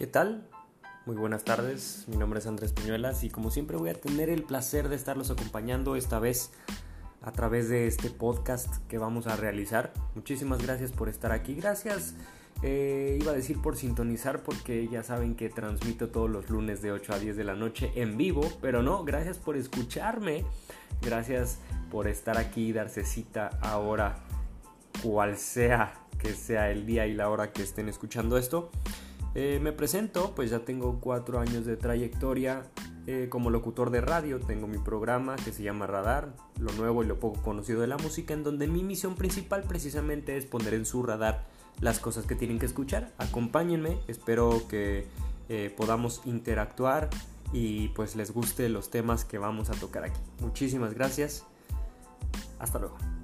[0.00, 0.48] ¿Qué tal?
[1.04, 4.44] Muy buenas tardes, mi nombre es Andrés Piñuelas y como siempre voy a tener el
[4.44, 6.52] placer de estarlos acompañando esta vez
[7.20, 9.92] a través de este podcast que vamos a realizar.
[10.14, 12.14] Muchísimas gracias por estar aquí, gracias,
[12.62, 16.92] eh, iba a decir por sintonizar porque ya saben que transmito todos los lunes de
[16.92, 20.46] 8 a 10 de la noche en vivo, pero no, gracias por escucharme,
[21.02, 21.58] gracias
[21.90, 24.16] por estar aquí y darse cita ahora,
[25.02, 28.70] cual sea que sea el día y la hora que estén escuchando esto.
[29.34, 32.64] Eh, me presento, pues ya tengo cuatro años de trayectoria
[33.06, 34.40] eh, como locutor de radio.
[34.40, 37.96] Tengo mi programa que se llama Radar, lo nuevo y lo poco conocido de la
[37.96, 41.46] música, en donde mi misión principal precisamente es poner en su radar
[41.80, 43.12] las cosas que tienen que escuchar.
[43.18, 45.06] Acompáñenme, espero que
[45.48, 47.08] eh, podamos interactuar
[47.52, 50.20] y pues les guste los temas que vamos a tocar aquí.
[50.40, 51.44] Muchísimas gracias.
[52.58, 53.19] Hasta luego.